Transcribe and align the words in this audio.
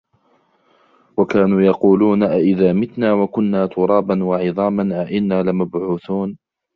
وَكَانُوا 1.17 1.61
يَقُولُونَ 1.61 2.23
أَئِذَا 2.23 2.73
مِتْنَا 2.73 3.13
وَكُنَّا 3.13 3.65
تُرَابًا 3.65 4.23
وَعِظَامًا 4.23 5.01
أَئِنَّا 5.03 5.43
لَمَبْعُوثُونَ 5.43 6.37